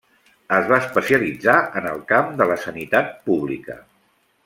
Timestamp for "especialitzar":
0.83-1.57